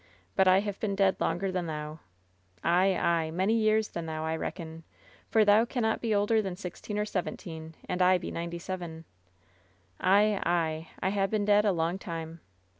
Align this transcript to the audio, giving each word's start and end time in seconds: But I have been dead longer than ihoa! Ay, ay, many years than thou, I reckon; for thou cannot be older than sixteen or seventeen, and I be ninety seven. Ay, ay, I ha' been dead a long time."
But 0.35 0.47
I 0.47 0.61
have 0.61 0.79
been 0.79 0.95
dead 0.95 1.17
longer 1.21 1.51
than 1.51 1.67
ihoa! 1.67 1.99
Ay, 2.63 2.95
ay, 2.97 3.29
many 3.29 3.53
years 3.53 3.89
than 3.89 4.07
thou, 4.07 4.23
I 4.25 4.35
reckon; 4.35 4.83
for 5.29 5.45
thou 5.45 5.63
cannot 5.63 6.01
be 6.01 6.15
older 6.15 6.41
than 6.41 6.55
sixteen 6.55 6.97
or 6.97 7.05
seventeen, 7.05 7.75
and 7.87 8.01
I 8.01 8.17
be 8.17 8.31
ninety 8.31 8.57
seven. 8.57 9.05
Ay, 9.99 10.41
ay, 10.43 10.87
I 11.03 11.09
ha' 11.11 11.29
been 11.29 11.45
dead 11.45 11.65
a 11.65 11.71
long 11.71 11.99
time." 11.99 12.39